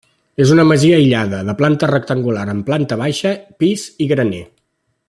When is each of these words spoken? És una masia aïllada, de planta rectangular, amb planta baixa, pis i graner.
És 0.43 0.53
una 0.53 0.63
masia 0.69 0.95
aïllada, 1.01 1.41
de 1.49 1.55
planta 1.61 1.91
rectangular, 1.91 2.47
amb 2.55 2.67
planta 2.71 2.99
baixa, 3.05 3.35
pis 3.65 3.89
i 4.07 4.13
graner. 4.15 4.43